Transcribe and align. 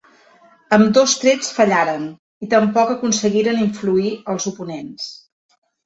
Ambdós 0.77 1.13
trets 1.23 1.51
fallaren, 1.59 2.09
i 2.47 2.51
tampoc 2.55 2.97
aconseguiren 2.97 3.65
influir 3.69 4.17
als 4.35 4.53
oponents. 4.55 5.11